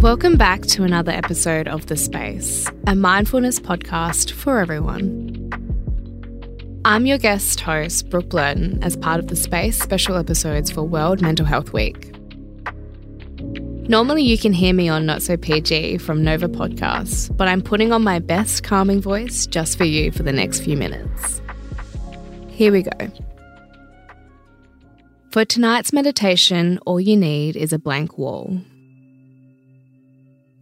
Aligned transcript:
Welcome 0.00 0.38
back 0.38 0.62
to 0.62 0.84
another 0.84 1.12
episode 1.12 1.68
of 1.68 1.84
The 1.88 1.96
Space, 1.96 2.66
a 2.86 2.94
mindfulness 2.94 3.60
podcast 3.60 4.32
for 4.32 4.58
everyone. 4.58 5.50
I'm 6.86 7.04
your 7.04 7.18
guest 7.18 7.60
host, 7.60 8.08
Brooke 8.08 8.30
Blurton, 8.30 8.82
as 8.82 8.96
part 8.96 9.20
of 9.20 9.28
The 9.28 9.36
Space 9.36 9.78
special 9.78 10.16
episodes 10.16 10.70
for 10.70 10.84
World 10.84 11.20
Mental 11.20 11.44
Health 11.44 11.74
Week. 11.74 12.14
Normally, 13.90 14.22
you 14.22 14.38
can 14.38 14.54
hear 14.54 14.72
me 14.72 14.88
on 14.88 15.04
Not 15.04 15.20
So 15.20 15.36
PG 15.36 15.98
from 15.98 16.24
Nova 16.24 16.48
Podcasts, 16.48 17.36
but 17.36 17.46
I'm 17.46 17.60
putting 17.60 17.92
on 17.92 18.02
my 18.02 18.20
best 18.20 18.64
calming 18.64 19.02
voice 19.02 19.46
just 19.46 19.76
for 19.76 19.84
you 19.84 20.12
for 20.12 20.22
the 20.22 20.32
next 20.32 20.60
few 20.60 20.78
minutes. 20.78 21.42
Here 22.48 22.72
we 22.72 22.84
go. 22.84 23.12
For 25.30 25.44
tonight's 25.44 25.92
meditation, 25.92 26.78
all 26.86 26.98
you 26.98 27.18
need 27.18 27.54
is 27.54 27.74
a 27.74 27.78
blank 27.78 28.16
wall. 28.16 28.62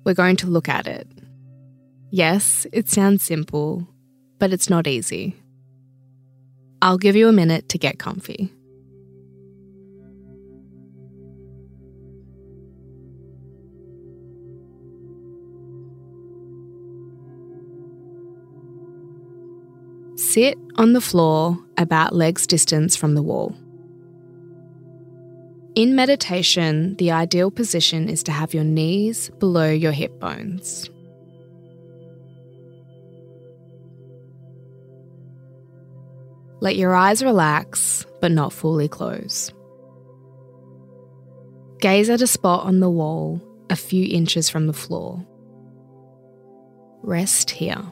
We're 0.08 0.14
going 0.14 0.36
to 0.36 0.46
look 0.46 0.70
at 0.70 0.86
it. 0.86 1.06
Yes, 2.10 2.66
it 2.72 2.88
sounds 2.88 3.22
simple, 3.22 3.86
but 4.38 4.54
it's 4.54 4.70
not 4.70 4.86
easy. 4.86 5.36
I'll 6.80 6.96
give 6.96 7.14
you 7.14 7.28
a 7.28 7.32
minute 7.32 7.68
to 7.68 7.76
get 7.76 7.98
comfy. 7.98 8.50
Sit 20.16 20.56
on 20.76 20.94
the 20.94 21.02
floor 21.02 21.58
about 21.76 22.14
legs 22.14 22.46
distance 22.46 22.96
from 22.96 23.14
the 23.14 23.22
wall. 23.22 23.54
In 25.78 25.94
meditation, 25.94 26.96
the 26.96 27.12
ideal 27.12 27.52
position 27.52 28.08
is 28.08 28.24
to 28.24 28.32
have 28.32 28.52
your 28.52 28.64
knees 28.64 29.30
below 29.38 29.70
your 29.70 29.92
hip 29.92 30.18
bones. 30.18 30.90
Let 36.58 36.74
your 36.74 36.96
eyes 36.96 37.22
relax, 37.22 38.04
but 38.20 38.32
not 38.32 38.52
fully 38.52 38.88
close. 38.88 39.52
Gaze 41.78 42.10
at 42.10 42.22
a 42.22 42.26
spot 42.26 42.64
on 42.64 42.80
the 42.80 42.90
wall 42.90 43.40
a 43.70 43.76
few 43.76 44.04
inches 44.04 44.50
from 44.50 44.66
the 44.66 44.72
floor. 44.72 45.24
Rest 47.04 47.50
here. 47.50 47.84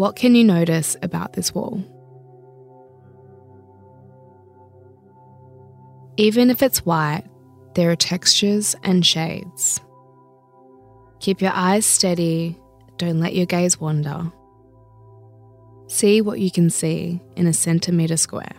What 0.00 0.16
can 0.16 0.34
you 0.34 0.44
notice 0.44 0.96
about 1.02 1.34
this 1.34 1.54
wall? 1.54 1.84
Even 6.16 6.48
if 6.48 6.62
it's 6.62 6.86
white, 6.86 7.24
there 7.74 7.90
are 7.90 7.96
textures 7.96 8.74
and 8.82 9.04
shades. 9.04 9.78
Keep 11.18 11.42
your 11.42 11.52
eyes 11.52 11.84
steady, 11.84 12.58
don't 12.96 13.20
let 13.20 13.34
your 13.34 13.44
gaze 13.44 13.78
wander. 13.78 14.32
See 15.88 16.22
what 16.22 16.40
you 16.40 16.50
can 16.50 16.70
see 16.70 17.20
in 17.36 17.46
a 17.46 17.52
centimetre 17.52 18.16
square. 18.16 18.56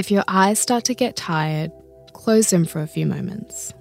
If 0.00 0.10
your 0.10 0.24
eyes 0.28 0.58
start 0.58 0.84
to 0.84 0.94
get 0.94 1.14
tired, 1.14 1.70
close 2.14 2.48
them 2.48 2.64
for 2.64 2.80
a 2.80 2.86
few 2.86 3.04
moments. 3.04 3.74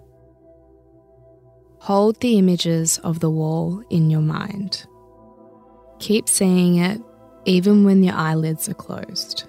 Hold 1.77 2.19
the 2.19 2.37
images 2.37 2.97
of 2.97 3.21
the 3.21 3.29
wall 3.29 3.81
in 3.89 4.09
your 4.09 4.19
mind. 4.19 4.85
Keep 5.99 6.27
seeing 6.27 6.75
it 6.75 6.99
even 7.45 7.85
when 7.85 8.03
your 8.03 8.15
eyelids 8.15 8.67
are 8.67 8.73
closed. 8.73 9.45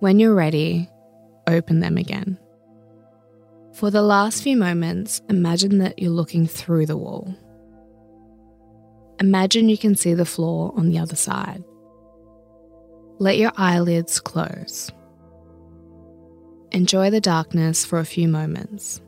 When 0.00 0.20
you're 0.20 0.34
ready, 0.34 0.88
open 1.46 1.80
them 1.80 1.96
again. 1.96 2.38
For 3.74 3.90
the 3.90 4.02
last 4.02 4.42
few 4.42 4.56
moments, 4.56 5.22
imagine 5.28 5.78
that 5.78 5.98
you're 5.98 6.10
looking 6.10 6.46
through 6.46 6.86
the 6.86 6.96
wall. 6.96 7.34
Imagine 9.20 9.68
you 9.68 9.76
can 9.76 9.96
see 9.96 10.14
the 10.14 10.24
floor 10.24 10.72
on 10.76 10.88
the 10.88 10.98
other 10.98 11.16
side. 11.16 11.64
Let 13.18 13.38
your 13.38 13.52
eyelids 13.56 14.20
close. 14.20 14.92
Enjoy 16.70 17.10
the 17.10 17.20
darkness 17.20 17.84
for 17.84 17.98
a 17.98 18.04
few 18.04 18.28
moments. 18.28 19.00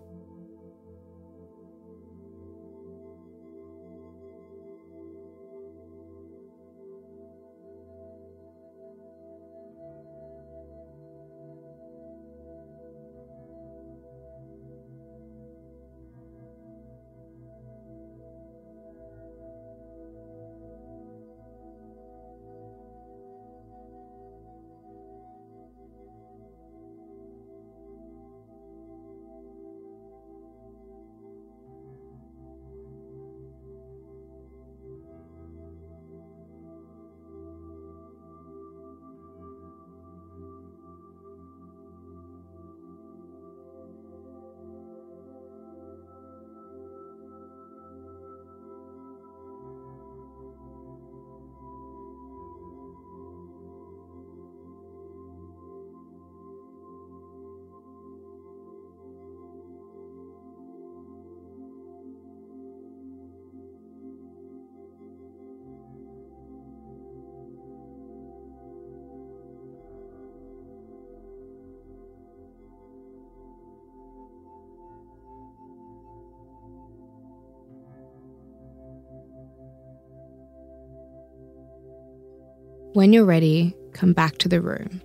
When 82.92 83.12
you're 83.12 83.24
ready, 83.24 83.72
come 83.92 84.12
back 84.12 84.38
to 84.38 84.48
the 84.48 84.60
room. 84.60 85.00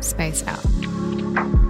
Space 0.00 0.42
out. 0.46 1.65